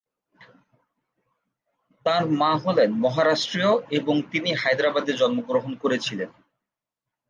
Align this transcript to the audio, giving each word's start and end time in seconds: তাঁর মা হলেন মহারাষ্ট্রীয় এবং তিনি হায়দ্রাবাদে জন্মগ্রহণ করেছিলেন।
তাঁর 2.05 2.23
মা 2.31 2.51
হলেন 2.57 2.89
মহারাষ্ট্রীয় 2.95 3.71
এবং 3.91 4.15
তিনি 4.31 4.49
হায়দ্রাবাদে 4.53 5.13
জন্মগ্রহণ 5.13 5.71
করেছিলেন। 5.75 6.29